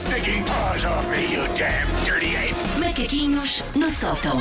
stinking 0.00 0.42
paws 0.44 0.84
off 0.84 1.06
me, 1.08 1.22
you 1.34 1.42
damn 1.54 1.86
dirty 2.04 2.34
ape! 2.36 2.54
Macaquinhos 2.80 3.62
no 3.74 3.90
sótão. 3.90 4.38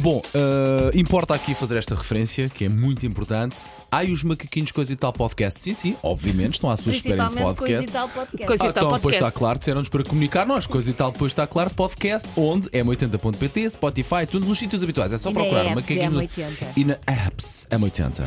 Bom, 0.00 0.20
eh, 0.34 0.90
importa 0.98 1.32
aqui 1.32 1.54
fazer 1.54 1.78
esta 1.78 1.94
referência, 1.94 2.48
que 2.48 2.64
é 2.64 2.68
muito 2.68 3.06
importante. 3.06 3.60
Ai, 3.90 4.10
os 4.10 4.24
macaquinhos 4.24 4.72
Coisa 4.72 4.92
e 4.92 4.96
Tal 4.96 5.12
podcast. 5.12 5.60
Sim, 5.60 5.74
sim, 5.74 5.96
obviamente, 6.02 6.54
estão 6.54 6.68
à 6.70 6.76
sua 6.76 6.90
espera 6.92 7.22
em 7.24 7.28
podcast. 7.28 7.56
coisa 7.56 7.84
e 7.84 7.86
tal 7.86 8.08
podcast. 8.08 8.46
Coisa 8.46 8.64
Ah, 8.64 8.68
então, 8.70 8.82
depois 8.82 9.00
podcast. 9.02 9.24
está 9.28 9.38
claro, 9.38 9.58
disseram-nos 9.60 9.88
para 9.88 10.02
comunicar 10.02 10.44
nós, 10.44 10.66
coisa 10.66 10.90
e 10.90 10.92
tal, 10.92 11.12
depois 11.12 11.30
está 11.30 11.46
claro, 11.46 11.70
podcast, 11.70 12.28
onde? 12.36 12.68
M80.pt, 12.70 13.70
Spotify, 13.70 14.26
todos 14.28 14.50
os 14.50 14.58
sítios 14.58 14.82
habituais. 14.82 15.12
É 15.12 15.16
só 15.16 15.30
E 15.30 15.34
na 15.34 15.40
procurar 15.40 15.62
apps 15.66 15.74
macaquinhos. 15.76 16.12
da 16.14 16.22
M80. 16.24 16.66
E 16.76 16.84
na 16.84 16.94
apps 17.06 17.66
M80. 17.70 18.22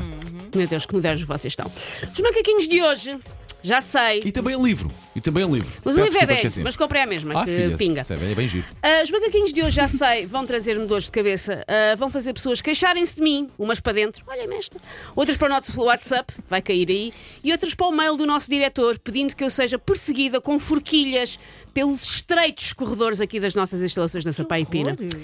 Meu 0.56 0.68
Deus, 0.68 0.86
que 0.86 0.94
modernos 0.94 1.24
vocês 1.24 1.52
estão. 1.52 1.70
Os 2.14 2.20
macaquinhos 2.22 2.70
de 2.70 2.82
hoje, 2.82 3.18
já 3.66 3.82
sei. 3.82 4.20
E 4.24 4.32
também 4.32 4.62
livro. 4.62 4.90
E 5.16 5.22
também 5.22 5.44
um 5.44 5.54
livro. 5.54 5.74
Mas 5.84 5.96
o 5.96 6.00
Peço 6.00 6.00
livro 6.00 6.06
é 6.06 6.10
desculpa, 6.10 6.26
velho, 6.28 6.36
esqueci. 6.48 6.64
mas 6.64 6.76
comprei 6.78 7.02
a 7.02 7.08
mesma, 7.08 7.42
Ah, 7.42 7.46
que 7.46 7.52
filha, 7.52 7.78
pinga. 7.78 8.02
é 8.10 8.16
bem, 8.18 8.32
é 8.32 8.36
bem 8.36 8.48
giro. 8.48 8.68
Ah, 8.82 9.02
os 9.04 9.10
macaquinhos 9.10 9.52
de 9.54 9.62
hoje, 9.64 9.76
já 9.76 9.88
sei, 9.88 10.26
vão 10.26 10.46
trazer-me 10.46 10.86
dores 10.86 11.06
de 11.06 11.12
cabeça. 11.12 11.64
Ah, 11.68 11.96
vão 11.96 12.10
fazer 12.10 12.34
pessoas 12.34 12.62
queixarem-se 12.62 13.16
de 13.16 13.22
mim, 13.22 13.50
umas 13.58 13.80
para 13.80 13.94
dentro, 13.94 14.24
olha-me 14.28 14.56
esta. 14.56 14.78
Outras 15.16 15.38
para 15.38 15.48
o 15.48 15.50
nosso 15.50 15.82
WhatsApp, 15.82 16.34
vai 16.50 16.62
cair 16.62 16.90
aí. 16.90 17.14
E 17.44 17.52
outras 17.52 17.74
para 17.74 17.88
o 17.88 17.92
mail 17.92 18.16
do 18.16 18.26
nosso 18.26 18.50
diretor, 18.50 19.00
pedindo 19.00 19.36
que 19.36 19.44
eu 19.44 19.50
seja 19.50 19.80
perseguida 19.80 20.40
com 20.40 20.60
forquilhas 20.60 21.40
pelos 21.74 22.04
estreitos 22.04 22.72
corredores 22.74 23.20
aqui 23.20 23.40
das 23.40 23.54
nossas 23.54 23.82
instalações 23.82 24.24
na 24.24 24.32
Sapai 24.32 24.62
e 24.62 24.66
Pina. 24.66 24.92
horror. 25.00 25.22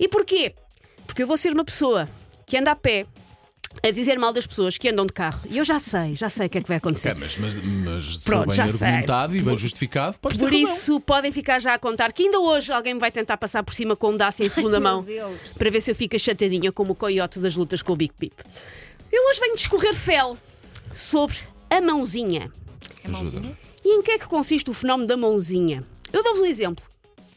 E 0.00 0.08
porquê? 0.08 0.54
Porque 1.06 1.22
eu 1.22 1.26
vou 1.26 1.36
ser 1.36 1.52
uma 1.52 1.64
pessoa 1.64 2.08
que 2.46 2.56
anda 2.56 2.70
a 2.72 2.76
pé 2.76 3.06
a 3.82 3.90
dizer 3.90 4.18
mal 4.18 4.32
das 4.32 4.46
pessoas 4.46 4.78
que 4.78 4.88
andam 4.88 5.06
de 5.06 5.12
carro. 5.12 5.40
E 5.50 5.58
eu 5.58 5.64
já 5.64 5.78
sei, 5.78 6.14
já 6.14 6.28
sei 6.28 6.46
o 6.46 6.50
que 6.50 6.58
é 6.58 6.62
que 6.62 6.68
vai 6.68 6.76
acontecer. 6.78 7.10
Ok, 7.10 7.20
mas, 7.20 7.36
mas, 7.36 7.58
mas 7.58 8.18
se 8.18 8.24
Pronto, 8.24 8.40
for 8.40 8.46
bem 8.48 8.56
já 8.56 8.68
sei. 8.68 8.86
argumentado 8.88 9.36
e 9.36 9.42
bem 9.42 9.58
justificado, 9.58 10.18
podes 10.18 10.38
ter 10.38 10.44
Por 10.44 10.52
razão. 10.52 10.74
isso, 10.74 11.00
podem 11.00 11.32
ficar 11.32 11.60
já 11.60 11.74
a 11.74 11.78
contar 11.78 12.12
que 12.12 12.22
ainda 12.24 12.38
hoje 12.38 12.72
alguém 12.72 12.94
me 12.94 13.00
vai 13.00 13.10
tentar 13.10 13.36
passar 13.36 13.62
por 13.62 13.74
cima 13.74 13.94
com 13.96 14.10
um 14.10 14.16
daço 14.16 14.42
em 14.42 14.48
segunda 14.48 14.78
meu 14.80 14.92
mão 14.92 15.04
para 15.58 15.70
ver 15.70 15.80
se 15.80 15.90
eu 15.90 15.94
fico 15.94 16.18
chatadinha 16.18 16.70
como 16.72 16.92
o 16.92 16.94
coiote 16.94 17.38
das 17.38 17.56
lutas 17.56 17.82
com 17.82 17.92
o 17.92 17.96
Big 17.96 18.12
Pip. 18.18 18.34
Eu 19.10 19.28
hoje 19.28 19.40
venho 19.40 19.56
discorrer 19.56 19.94
fel 19.94 20.36
sobre 20.94 21.36
a 21.70 21.80
mãozinha. 21.80 22.50
É 23.04 23.08
mãozinha? 23.08 23.56
E 23.84 23.98
em 23.98 24.02
que 24.02 24.12
é 24.12 24.18
que 24.18 24.26
consiste 24.26 24.70
o 24.70 24.72
fenómeno 24.74 25.08
da 25.08 25.16
mãozinha? 25.16 25.84
Eu 26.12 26.22
dou-vos 26.22 26.40
um 26.40 26.46
exemplo. 26.46 26.84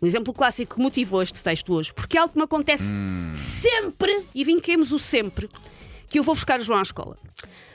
Um 0.01 0.05
exemplo 0.05 0.33
clássico 0.33 0.75
que 0.75 0.81
motivou 0.81 1.21
este 1.21 1.41
texto 1.41 1.73
hoje, 1.73 1.91
porque 1.93 2.17
é 2.17 2.21
algo 2.21 2.33
que 2.33 2.37
me 2.37 2.43
acontece 2.43 2.93
sempre, 3.33 4.25
e 4.35 4.43
vinquemos 4.43 4.91
o 4.91 4.99
sempre, 4.99 5.49
que 6.09 6.19
eu 6.19 6.23
vou 6.23 6.35
buscar 6.35 6.59
o 6.59 6.63
João 6.63 6.79
à 6.79 6.83
escola. 6.83 7.17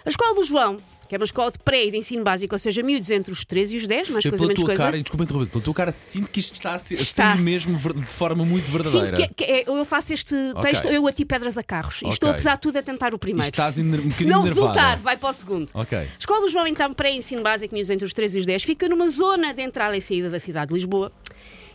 A 0.05 0.09
escola 0.09 0.35
do 0.35 0.43
João, 0.43 0.77
que 1.09 1.15
é 1.15 1.19
uma 1.19 1.25
escola 1.25 1.51
de 1.51 1.59
pré 1.59 1.87
e 1.87 1.91
de 1.91 1.97
ensino 1.99 2.23
básico, 2.23 2.55
ou 2.55 2.59
seja, 2.59 2.83
miúdos 2.83 3.11
entre 3.11 3.33
os 3.33 3.45
13 3.45 3.75
e 3.75 3.79
os 3.79 3.87
10, 3.89 4.11
mais 4.11 4.25
Eu, 4.25 4.31
coisa 4.31 4.47
menos 4.47 4.63
coisa. 4.65 4.83
cara, 4.83 4.97
e 4.97 5.03
desculpa 5.03 5.25
interromper, 5.25 5.51
pela 5.51 5.65
tua 5.65 5.75
cara, 5.75 5.91
sinto 5.93 6.31
que 6.31 6.39
isto 6.41 6.55
está 6.55 6.73
a 6.73 6.79
ser, 6.79 6.95
Está. 7.01 7.35
mesmo 7.35 7.77
de 7.77 8.07
forma 8.07 8.45
muito 8.45 8.71
verdadeira. 8.71 9.09
Sinto 9.09 9.17
que, 9.17 9.23
é- 9.25 9.29
que 9.29 9.45
é- 9.45 9.65
eu 9.69 9.85
faço 9.85 10.13
este 10.13 10.35
texto, 10.63 10.87
eu 10.87 11.07
ati 11.09 11.25
pedras 11.25 11.59
a 11.59 11.63
carros. 11.65 12.01
E 12.03 12.09
estou, 12.09 12.31
apesar 12.31 12.55
de 12.55 12.61
tudo, 12.63 12.79
a 12.79 12.83
tentar 12.83 13.13
o 13.13 13.19
primeiro. 13.19 13.45
E 13.47 13.51
estás 13.51 13.77
um 13.79 14.11
Se 14.11 14.25
não 14.25 14.43
nervada. 14.45 14.49
resultar, 14.49 14.97
vai 14.99 15.17
para 15.17 15.29
o 15.31 15.33
segundo. 15.33 15.69
Ok. 15.75 15.99
A 15.99 16.07
Escola 16.19 16.41
do 16.43 16.49
João, 16.49 16.67
então, 16.67 16.93
pré-ensino 16.93 17.43
básico, 17.43 17.75
miúdos 17.75 17.91
entre 17.91 18.07
os 18.07 18.13
13 18.15 18.39
e 18.39 18.41
os 18.41 18.47
10, 18.47 18.63
fica 18.63 18.89
numa 18.89 19.09
zona 19.09 19.53
de 19.53 19.63
entrada 19.63 19.97
e 19.97 20.01
saída 20.01 20.31
da 20.31 20.39
cidade 20.39 20.69
de 20.69 20.75
Lisboa. 20.75 21.11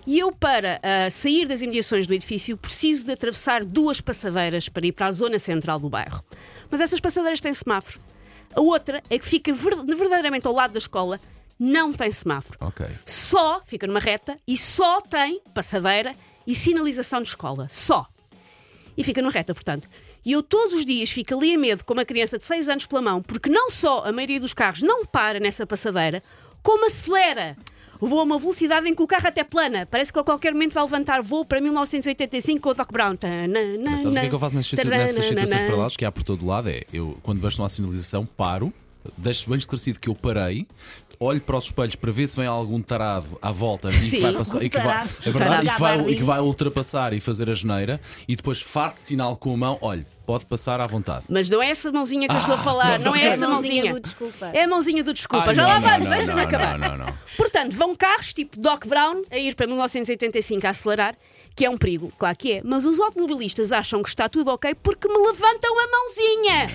E 0.07 0.19
eu, 0.19 0.31
para 0.31 0.79
ah, 0.83 1.09
sair 1.09 1.47
das 1.47 1.61
imediações 1.61 2.05
do 2.05 2.13
edifício, 2.13 2.55
preciso 2.57 3.05
de 3.05 3.11
atravessar 3.11 3.65
duas 3.65 3.99
passadeiras 4.01 4.69
para 4.69 4.85
ir 4.85 4.91
para 4.91 5.07
a 5.07 5.11
zona 5.11 5.39
central 5.39 5.79
do 5.79 5.89
bairro. 5.89 6.23
Mas 6.69 6.79
essas 6.81 6.99
passadeiras 6.99 7.41
têm 7.41 7.53
semáforo. 7.53 7.99
A 8.53 8.61
outra 8.61 9.01
é 9.09 9.17
que 9.17 9.25
fica 9.25 9.51
ver- 9.51 9.75
verdadeiramente 9.83 10.47
ao 10.47 10.53
lado 10.53 10.71
da 10.73 10.77
escola, 10.77 11.19
não 11.59 11.91
tem 11.91 12.11
semáforo. 12.11 12.57
Ok. 12.61 12.85
Só 13.05 13.61
fica 13.65 13.87
numa 13.87 13.99
reta 13.99 14.37
e 14.47 14.55
só 14.57 15.01
tem 15.01 15.41
passadeira 15.53 16.13
e 16.45 16.53
sinalização 16.53 17.21
de 17.21 17.27
escola. 17.29 17.67
Só. 17.69 18.05
E 18.95 19.03
fica 19.03 19.21
numa 19.21 19.31
reta, 19.31 19.53
portanto. 19.53 19.89
E 20.23 20.31
eu 20.31 20.41
todos 20.43 20.73
os 20.73 20.85
dias 20.85 21.09
fico 21.09 21.35
ali 21.35 21.53
a 21.55 21.57
medo 21.57 21.83
com 21.83 21.93
uma 21.93 22.05
criança 22.05 22.37
de 22.37 22.45
6 22.45 22.69
anos 22.69 22.85
pela 22.85 23.01
mão, 23.01 23.21
porque 23.21 23.49
não 23.49 23.69
só 23.69 24.05
a 24.05 24.11
maioria 24.11 24.39
dos 24.39 24.53
carros 24.53 24.81
não 24.81 25.05
para 25.05 25.39
nessa 25.39 25.65
passadeira, 25.65 26.21
como 26.63 26.85
acelera. 26.87 27.57
Voa 27.99 28.21
a 28.21 28.23
uma 28.23 28.37
velocidade 28.39 28.87
em 28.87 28.93
que 28.95 29.01
o 29.01 29.07
carro 29.07 29.27
até 29.27 29.43
plana. 29.43 29.85
Parece 29.89 30.11
que 30.11 30.19
a 30.19 30.23
qualquer 30.23 30.53
momento 30.53 30.73
vai 30.73 30.83
levantar 30.83 31.21
voo 31.21 31.45
para 31.45 31.59
1985 31.61 32.59
com 32.61 32.69
o 32.69 32.73
Doc 32.73 32.91
Brown. 32.91 33.15
Mas 33.83 33.99
sabes 34.01 34.05
o 34.05 34.11
que 34.11 34.25
é 34.25 34.29
que 34.29 34.35
eu 34.35 34.39
faço 34.39 34.55
nessas, 34.55 34.69
situ- 34.71 34.81
nessas 34.89 35.25
situações 35.25 35.61
paralelas 35.63 35.97
que 35.97 36.05
há 36.05 36.11
por 36.11 36.23
todo 36.23 36.45
lado? 36.45 36.69
É 36.69 36.83
eu, 36.91 37.17
quando 37.23 37.39
vejo 37.41 37.61
uma 37.61 37.69
sinalização, 37.69 38.25
paro, 38.25 38.73
deixo 39.17 39.49
bem 39.49 39.57
esclarecido 39.59 39.99
que 39.99 40.09
eu 40.09 40.15
parei. 40.15 40.67
Olho 41.19 41.39
para 41.41 41.57
os 41.57 41.65
espelhos 41.65 41.95
para 41.95 42.11
ver 42.11 42.27
se 42.27 42.35
vem 42.35 42.45
algum 42.45 42.81
tarado 42.81 43.37
à 43.41 43.51
volta 43.51 43.89
e 43.89 44.09
que 44.09 44.19
vai 44.19 44.33
passar 44.33 44.63
e 44.63 44.69
que 44.69 44.77
vai, 44.77 44.85
Tarado. 44.87 45.09
é 45.25 45.29
verdade, 45.31 45.67
e 45.67 45.69
que 45.71 45.79
vai, 45.79 45.91
Tarado. 45.91 46.09
e 46.11 46.15
que 46.17 46.23
vai 46.23 46.39
ultrapassar 46.39 47.13
e 47.13 47.19
fazer 47.19 47.49
a 47.49 47.53
geneira 47.53 48.01
e 48.27 48.35
depois 48.35 48.61
faço 48.61 49.03
sinal 49.03 49.35
com 49.37 49.53
a 49.53 49.57
mão, 49.57 49.77
olha, 49.81 50.05
pode 50.25 50.45
passar 50.45 50.81
à 50.81 50.87
vontade. 50.87 51.25
Mas 51.29 51.47
não 51.47 51.61
é 51.61 51.69
essa 51.69 51.91
mãozinha 51.91 52.27
que 52.27 52.33
eu 52.33 52.37
estou 52.39 52.55
a 52.55 52.57
Ah, 52.57 52.61
falar, 52.63 52.85
pronto, 52.99 53.05
não 53.05 53.15
é 53.15 53.25
essa 53.25 53.43
É 53.43 53.47
a 53.47 53.49
mãozinha 53.49 53.73
mãozinha. 53.75 53.93
do 53.93 53.99
desculpa. 53.99 54.45
É 54.53 54.63
a 54.63 54.67
mãozinha 54.67 55.03
do 55.03 55.13
desculpa. 55.13 55.45
Ai, 55.49 55.55
Já 55.55 55.61
não, 55.63 55.69
lá 55.69 55.79
não, 55.79 55.89
vamos, 55.89 56.05
não, 56.07 56.15
deixa-me 56.17 56.41
não, 56.41 56.47
acabar. 56.47 56.77
não, 56.79 56.87
não, 56.89 56.97
não. 57.05 57.13
Portanto, 57.37 57.71
vão 57.75 57.95
carros 57.95 58.33
tipo 58.33 58.59
Doc 58.59 58.85
Brown 58.85 59.23
a 59.31 59.37
ir 59.37 59.55
para 59.55 59.67
1985 59.67 60.65
a 60.67 60.69
acelerar, 60.71 61.15
que 61.55 61.63
é 61.65 61.69
um 61.69 61.77
perigo, 61.77 62.11
claro 62.19 62.35
que 62.35 62.53
é. 62.53 62.61
Mas 62.65 62.83
os 62.85 62.99
automobilistas 62.99 63.71
acham 63.71 64.03
que 64.03 64.09
está 64.09 64.27
tudo 64.27 64.51
ok 64.51 64.75
porque 64.83 65.07
me 65.07 65.17
levantam 65.27 65.71
a 65.79 65.87
mãozinha 65.87 66.69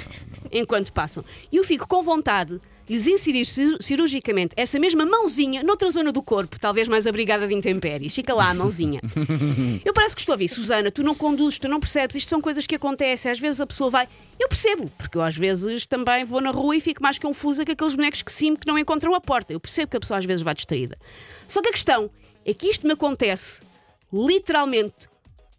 enquanto 0.53 0.93
passam. 0.93 1.25
E 1.53 1.57
eu 1.57 1.65
fico 1.65 1.87
com 1.87 2.03
vontade 2.03 2.53
de 2.55 2.61
lhes 2.91 3.07
inserir 3.07 3.45
cir- 3.45 3.77
cirurgicamente 3.81 4.53
essa 4.57 4.79
mesma 4.79 5.07
mãozinha 5.07 5.63
noutra 5.63 5.89
zona 5.91 6.11
do 6.11 6.21
corpo, 6.23 6.59
talvez 6.59 6.89
mais 6.89 7.07
abrigada 7.07 7.47
de 7.47 7.55
intempéries. 7.55 8.13
Fica 8.15 8.35
lá 8.35 8.51
a 8.51 8.55
mãozinha. 8.55 9.01
Eu 9.85 9.93
parece 9.93 10.15
que 10.17 10.21
estou 10.23 10.33
a 10.33 10.35
ouvir, 10.35 10.49
Susana, 10.49 10.91
tu 10.91 11.03
não 11.05 11.15
conduzes, 11.15 11.59
tu 11.59 11.69
não 11.69 11.79
percebes, 11.79 12.17
isto 12.17 12.29
são 12.29 12.41
coisas 12.41 12.67
que 12.67 12.75
acontecem. 12.75 13.31
Às 13.31 13.39
vezes 13.39 13.61
a 13.61 13.67
pessoa 13.67 13.91
vai. 13.91 14.09
Eu 14.39 14.49
percebo, 14.49 14.91
porque 14.99 15.17
eu 15.17 15.23
às 15.23 15.37
vezes 15.37 15.87
também 15.87 16.25
vou 16.25 16.41
na 16.41 16.51
rua 16.51 16.75
e 16.77 16.81
fico 16.81 17.01
mais 17.03 17.19
confusa 17.19 17.65
que 17.65 17.73
aqueles 17.73 17.95
bonecos 17.95 18.23
que 18.23 18.33
sim 18.33 18.57
que 18.57 18.67
não 18.67 18.77
encontram 18.77 19.15
a 19.15 19.21
porta. 19.21 19.53
Eu 19.53 19.61
percebo 19.61 19.91
que 19.93 19.97
a 19.97 20.01
pessoa 20.01 20.19
às 20.19 20.25
vezes 20.25 20.43
vai 20.43 20.55
distraída. 20.55 20.99
Só 21.47 21.63
que 21.63 21.69
a 21.69 21.73
questão 21.73 22.11
é 22.45 22.53
que 22.53 22.67
isto 22.69 22.87
me 22.87 22.93
acontece 22.95 23.61
literalmente 24.13 25.09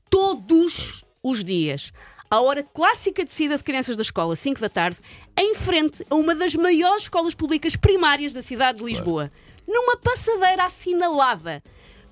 todos 0.10 1.04
os 1.24 1.44
dias. 1.44 1.94
À 2.32 2.40
hora 2.40 2.64
clássica 2.64 3.26
de 3.26 3.34
saída 3.34 3.58
de 3.58 3.64
crianças 3.64 3.98
da 3.98 4.04
escola, 4.04 4.38
5 4.38 4.62
da 4.62 4.70
tarde, 4.70 4.98
em 5.38 5.54
frente 5.54 6.02
a 6.10 6.16
uma 6.16 6.34
das 6.34 6.56
maiores 6.56 7.04
escolas 7.04 7.36
públicas 7.36 7.76
primárias 7.76 8.32
da 8.32 8.42
cidade 8.42 8.80
de 8.80 8.86
Lisboa. 8.86 9.30
Numa 9.68 9.98
passadeira 9.98 10.64
assinalada. 10.64 11.62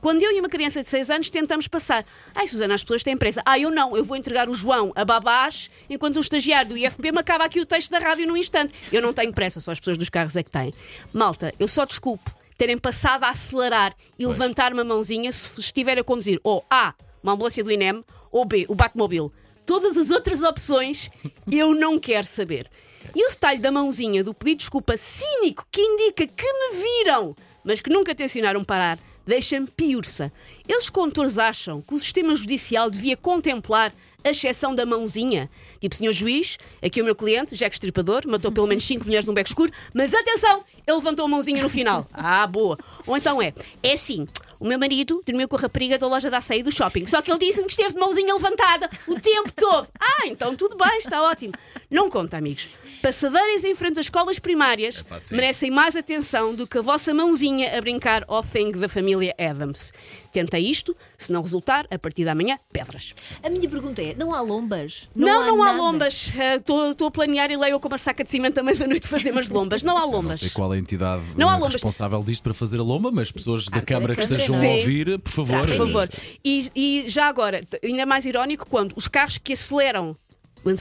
Quando 0.01 0.21
eu 0.21 0.33
e 0.33 0.41
uma 0.41 0.49
criança 0.49 0.83
de 0.83 0.89
6 0.89 1.09
anos 1.09 1.29
tentamos 1.29 1.69
passar. 1.69 2.05
Ai, 2.35 2.47
Susana, 2.47 2.73
as 2.73 2.83
pessoas 2.83 3.01
têm 3.01 3.15
pressa. 3.15 3.41
Ah, 3.45 3.57
eu 3.57 3.71
não, 3.71 3.95
eu 3.95 4.03
vou 4.03 4.17
entregar 4.17 4.49
o 4.49 4.53
João 4.53 4.91
a 4.93 5.05
babás 5.05 5.69
enquanto 5.89 6.17
um 6.17 6.19
estagiário 6.19 6.71
do 6.71 6.77
IFP 6.77 7.13
me 7.13 7.19
acaba 7.19 7.45
aqui 7.45 7.61
o 7.61 7.65
texto 7.65 7.89
da 7.89 7.99
rádio 7.99 8.27
num 8.27 8.35
instante. 8.35 8.73
Eu 8.91 9.01
não 9.01 9.13
tenho 9.13 9.31
pressa, 9.31 9.61
só 9.61 9.71
as 9.71 9.79
pessoas 9.79 9.97
dos 9.97 10.09
carros 10.09 10.35
é 10.35 10.43
que 10.43 10.51
têm. 10.51 10.73
Malta, 11.13 11.53
eu 11.57 11.67
só 11.67 11.85
desculpo 11.85 12.35
terem 12.57 12.77
passado 12.77 13.23
a 13.23 13.29
acelerar 13.29 13.93
e 14.17 14.27
levantar 14.27 14.73
uma 14.73 14.83
mãozinha 14.83 15.31
se 15.31 15.61
estiver 15.61 15.97
a 15.97 16.03
conduzir 16.03 16.41
ou 16.43 16.65
A, 16.69 16.93
uma 17.23 17.31
ambulância 17.31 17.63
do 17.63 17.71
INEM, 17.71 18.03
ou 18.29 18.43
B, 18.43 18.65
o 18.67 18.75
Batmobile. 18.75 19.31
Todas 19.69 19.95
as 19.97 20.09
outras 20.09 20.41
opções 20.41 21.11
eu 21.51 21.75
não 21.75 21.99
quero 21.99 22.25
saber. 22.25 22.67
E 23.15 23.23
o 23.23 23.29
detalhe 23.29 23.59
da 23.59 23.71
mãozinha 23.71 24.23
do 24.23 24.33
pedido 24.33 24.57
de 24.57 24.61
desculpa 24.61 24.97
cínico 24.97 25.63
que 25.71 25.79
indica 25.79 26.25
que 26.25 26.51
me 26.51 26.83
viram, 26.83 27.35
mas 27.63 27.79
que 27.79 27.91
nunca 27.91 28.15
tencionaram 28.15 28.63
parar, 28.63 28.97
deixa-me 29.27 29.67
piurça. 29.67 30.33
Eles 30.67 30.89
condutores 30.89 31.37
acham 31.37 31.83
que 31.83 31.93
o 31.93 31.99
sistema 31.99 32.35
judicial 32.35 32.89
devia 32.89 33.15
contemplar 33.15 33.93
a 34.23 34.29
exceção 34.31 34.73
da 34.73 34.87
mãozinha. 34.87 35.47
Tipo, 35.79 35.93
senhor 35.93 36.13
juiz, 36.13 36.57
aqui 36.81 36.99
o 36.99 37.05
meu 37.05 37.15
cliente, 37.15 37.55
Jack 37.55 37.75
Estripador, 37.75 38.23
matou 38.27 38.51
pelo 38.51 38.65
menos 38.65 38.83
5 38.87 39.05
mulheres 39.05 39.27
num 39.27 39.35
beco 39.35 39.49
escuro, 39.49 39.71
mas 39.93 40.15
atenção, 40.15 40.63
ele 40.87 40.97
levantou 40.97 41.25
a 41.25 41.27
mãozinha 41.27 41.61
no 41.61 41.69
final. 41.69 42.07
Ah, 42.11 42.47
boa. 42.47 42.75
Ou 43.05 43.15
então 43.15 43.39
é, 43.39 43.53
é 43.83 43.93
assim, 43.93 44.27
o 44.59 44.67
meu 44.67 44.77
marido 44.77 45.21
dormiu 45.25 45.47
com 45.47 45.55
a 45.55 45.59
rapariga 45.59 45.97
da 45.97 46.07
loja 46.07 46.29
da 46.29 46.37
açaí 46.37 46.61
do 46.61 46.71
shopping, 46.71 47.07
só 47.07 47.21
que 47.21 47.31
ele 47.31 47.39
disse-me 47.39 47.65
que 47.65 47.71
esteve 47.71 47.93
de 47.93 47.99
mãozinha 47.99 48.33
levantada 48.33 48.89
o 49.07 49.19
tempo 49.19 49.51
todo. 49.55 49.87
Ah, 49.99 50.27
então 50.27 50.55
tudo 50.55 50.75
bem, 50.75 50.97
está 50.97 51.23
ótimo. 51.23 51.53
Não 51.91 52.07
conta, 52.07 52.37
amigos. 52.37 52.67
Passadeiras 53.01 53.63
em 53.63 53.73
frente 53.73 53.99
às 53.99 54.05
escolas 54.05 54.37
primárias 54.37 54.97
Epá, 54.99 55.17
merecem 55.31 55.71
mais 55.71 55.95
atenção 55.95 56.53
do 56.53 56.67
que 56.67 56.77
a 56.77 56.81
vossa 56.81 57.13
mãozinha 57.15 57.75
a 57.75 57.81
brincar 57.81 58.23
ao 58.27 58.43
thing 58.43 58.71
da 58.73 58.87
família 58.87 59.33
Adams. 59.39 59.91
Tenta 60.31 60.59
isto, 60.59 60.95
se 61.17 61.31
não 61.31 61.41
resultar, 61.41 61.87
a 61.89 61.97
partir 61.97 62.25
da 62.25 62.35
manhã, 62.35 62.59
pedras. 62.71 63.13
A 63.41 63.49
minha 63.49 63.67
pergunta 63.67 64.03
é: 64.03 64.13
não 64.13 64.31
há 64.31 64.39
lombas? 64.41 65.09
Não, 65.15 65.47
não, 65.47 65.63
há, 65.63 65.65
nada? 65.67 65.77
lombas. 65.79 66.31
Estou 66.59 67.07
a 67.07 67.11
planear 67.11 67.49
e 67.49 67.57
leio 67.57 67.79
com 67.79 67.87
uma 67.87 67.97
saca 67.97 68.23
de 68.23 68.29
cimento 68.29 68.59
à 68.59 68.63
meia-noite 68.63 69.07
fazer 69.07 69.31
umas 69.31 69.49
lombas. 69.49 69.81
Não 69.81 69.97
há 69.97 70.01
Não 70.01 70.11
lombas. 70.11 70.41
sei 70.41 70.49
qual 70.51 70.71
é 70.73 70.77
a 70.77 70.79
entidade 70.79 71.23
Não 71.35 71.49
há 71.49 71.53
eh, 71.53 71.55
lombas. 71.55 71.73
responsável 71.73 72.19
disto 72.21 72.43
para 72.43 72.53
fazer 72.53 72.79
a 72.79 72.83
lomba, 72.83 73.09
mas 73.11 73.31
pessoas 73.31 73.65
da 73.65 73.79
Ah, 73.79 73.81
Câmara 73.81 74.15
que 74.15 74.21
que 74.27 74.31
estejam 74.31 74.55
a 74.57 74.73
ouvir, 74.75 75.17
por 75.17 75.31
favor. 75.31 75.57
Tratem 75.65 75.77
Por 75.77 75.87
favor. 75.87 76.07
E, 76.45 76.69
e 76.75 77.05
já 77.09 77.25
agora, 77.27 77.63
ainda 77.83 78.05
mais 78.05 78.25
irónico, 78.27 78.67
quando 78.69 78.93
os 78.95 79.07
carros 79.07 79.39
que 79.39 79.53
aceleram, 79.53 80.15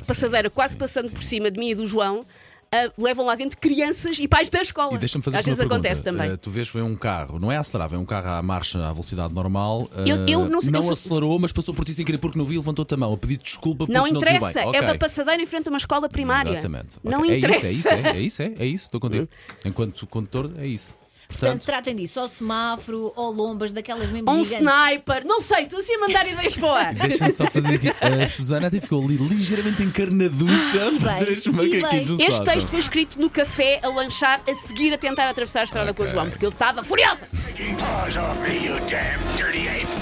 passadeira 0.07 0.51
quase 0.51 0.73
sim, 0.75 0.79
passando 0.79 1.07
sim. 1.09 1.15
por 1.15 1.23
cima 1.23 1.51
de 1.51 1.59
mim 1.59 1.71
e 1.71 1.75
do 1.75 1.87
João, 1.87 2.25
ah, 2.71 2.91
levam 2.99 3.25
lá 3.25 3.35
dentro 3.35 3.57
crianças 3.57 4.19
e 4.19 4.29
pais 4.29 4.51
da 4.51 4.61
escola. 4.61 4.93
E 4.95 4.99
deixa-me 4.99 5.25
fazer 5.25 5.39
Às 5.39 5.45
vezes 5.47 5.61
acontece 5.61 6.03
também. 6.03 6.31
Eh, 6.33 6.37
tu 6.37 6.51
vês, 6.51 6.69
vem 6.69 6.83
um 6.83 6.95
carro, 6.95 7.39
não 7.39 7.51
é 7.51 7.57
a 7.57 7.61
acelerar, 7.61 7.89
vem 7.89 7.99
um 7.99 8.05
carro 8.05 8.29
à 8.29 8.43
marcha 8.43 8.79
à 8.87 8.93
velocidade 8.93 9.33
normal. 9.33 9.89
eh, 9.97 10.11
Eu- 10.11 10.27
eu 10.29 10.49
não 10.51 10.61
sei- 10.61 10.75
eu 10.75 10.83
sou- 10.83 10.93
acelerou, 10.93 11.39
mas 11.39 11.51
passou 11.51 11.73
por 11.75 11.85
ti 11.87 11.93
sem 11.95 12.05
querer 12.05 12.19
porque 12.19 12.37
não 12.39 12.45
viu 12.45 12.57
e 12.57 12.59
levantou-te 12.59 12.93
a 12.93 12.97
mão 12.99 13.13
a 13.15 13.17
pedir 13.17 13.39
desculpa 13.39 13.87
porque 13.87 13.93
não 13.93 14.07
não, 14.07 14.09
interessa, 14.17 14.53
bem. 14.53 14.65
é 14.65 14.69
Ok. 14.69 14.81
uma 14.83 14.99
passadeira 14.99 15.43
em 15.43 15.47
frente 15.47 15.67
a 15.69 15.71
uma 15.71 15.79
escola 15.79 16.09
primária. 16.11 16.51
Exatamente. 16.51 16.99
Não 17.03 17.21
Ok. 17.21 17.39
interessa. 17.39 17.67
É 17.69 17.73
isso, 17.73 17.89
é 17.89 17.95
isso, 18.01 18.07
é, 18.07 18.11
é 18.11 18.21
isso, 18.21 18.43
é, 18.43 18.53
é 18.59 18.67
isso, 18.67 18.85
estou 18.85 19.01
contigo. 19.01 19.27
Enquanto 19.65 20.07
condutor, 20.07 20.53
é 20.59 20.67
isso. 20.67 20.95
Portanto, 21.29 21.51
Portanto, 21.51 21.67
tratem 21.67 21.95
disso, 21.95 22.21
ou 22.23 22.27
semáforo, 22.27 23.13
ou 23.15 23.31
lombas, 23.31 23.71
daquelas 23.71 24.11
mesmo 24.11 24.31
Um 24.31 24.43
gigantes. 24.43 24.67
sniper, 24.67 25.27
não 25.27 25.41
sei, 25.43 25.65
estou 25.65 25.79
assim 25.79 25.95
a 25.95 25.99
mandar 26.01 26.27
ideias 26.27 26.57
para 26.57 26.67
o 26.67 26.73
ar. 26.73 26.95
deixa-me 26.95 27.31
só 27.31 27.47
fazer 27.47 27.75
aqui. 27.75 27.89
A 27.89 28.27
Susana 28.27 28.69
até 28.69 28.81
ficou 28.81 29.05
ali 29.05 29.17
ligeiramente 29.19 29.83
encarnaducha 29.83 30.89
a 30.89 30.93
fazer 30.93 31.33
os 31.33 31.47
macaquinhos 31.49 32.11
do 32.13 32.23
Este 32.23 32.45
texto 32.45 32.69
foi 32.69 32.79
escrito 32.79 33.21
no 33.21 33.29
café 33.29 33.79
a 33.83 33.89
lanchar, 33.89 34.41
a 34.49 34.55
seguir 34.55 34.95
a 34.95 34.99
tentar 34.99 35.29
atravessar 35.29 35.61
a 35.61 35.65
estrada 35.65 35.93
com 35.93 36.03
o. 36.03 36.09
João, 36.09 36.31
porque 36.31 36.47
ele 36.47 36.53
estava 36.55 36.83
furioso. 36.83 37.21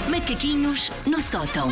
Macaquinhos 0.09 0.91
no 1.05 1.21
sótão. 1.21 1.67